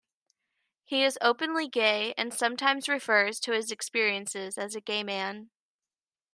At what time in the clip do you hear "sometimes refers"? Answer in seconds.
2.33-3.39